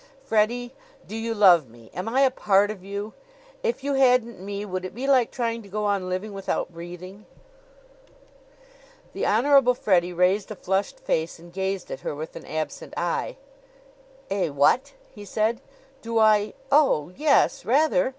[0.23, 0.73] "Freddie,
[1.07, 1.91] do you love me?
[1.93, 3.13] Am I a part of you?
[3.61, 7.27] If you hadn't me would it be like trying to go on living without breathing?"
[9.13, 13.37] The Honorable Freddie raised a flushed face and gazed at her with an absent eye.
[14.31, 14.49] "Eh?
[14.49, 15.61] What?" he said.
[16.01, 18.09] "Do I Oh; yes, rather!